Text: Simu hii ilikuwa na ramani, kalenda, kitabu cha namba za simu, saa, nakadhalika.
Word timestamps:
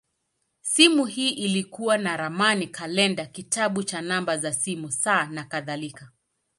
Simu 0.61 1.05
hii 1.05 1.29
ilikuwa 1.29 1.97
na 1.97 2.17
ramani, 2.17 2.67
kalenda, 2.67 3.25
kitabu 3.25 3.83
cha 3.83 4.01
namba 4.01 4.37
za 4.37 4.53
simu, 4.53 4.91
saa, 4.91 5.25
nakadhalika. 5.25 6.09